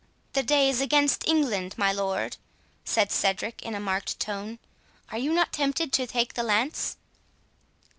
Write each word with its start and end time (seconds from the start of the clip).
"The 0.33 0.41
day 0.41 0.67
is 0.67 0.81
against 0.81 1.27
England, 1.27 1.75
my 1.77 1.93
lord," 1.93 2.37
said 2.83 3.11
Cedric, 3.11 3.61
in 3.61 3.75
a 3.75 3.79
marked 3.79 4.19
tone; 4.19 4.57
"are 5.11 5.19
you 5.19 5.31
not 5.31 5.53
tempted 5.53 5.93
to 5.93 6.07
take 6.07 6.33
the 6.33 6.41
lance?" 6.41 6.97